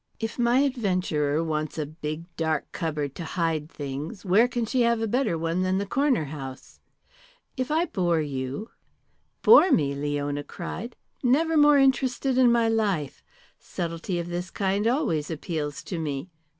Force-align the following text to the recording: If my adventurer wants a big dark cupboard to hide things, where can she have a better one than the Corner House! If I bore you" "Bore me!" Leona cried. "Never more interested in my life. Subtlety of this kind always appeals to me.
If 0.19 0.39
my 0.39 0.57
adventurer 0.61 1.43
wants 1.43 1.77
a 1.77 1.85
big 1.85 2.23
dark 2.35 2.71
cupboard 2.71 3.13
to 3.13 3.23
hide 3.23 3.69
things, 3.69 4.25
where 4.25 4.47
can 4.47 4.65
she 4.65 4.81
have 4.81 4.99
a 4.99 5.05
better 5.07 5.37
one 5.37 5.61
than 5.61 5.77
the 5.77 5.85
Corner 5.85 6.25
House! 6.25 6.79
If 7.55 7.69
I 7.69 7.85
bore 7.85 8.19
you" 8.19 8.71
"Bore 9.43 9.71
me!" 9.71 9.93
Leona 9.93 10.43
cried. 10.43 10.95
"Never 11.21 11.55
more 11.55 11.77
interested 11.77 12.35
in 12.39 12.51
my 12.51 12.67
life. 12.67 13.23
Subtlety 13.59 14.17
of 14.17 14.29
this 14.29 14.49
kind 14.49 14.87
always 14.87 15.29
appeals 15.29 15.83
to 15.83 15.99
me. 15.99 16.31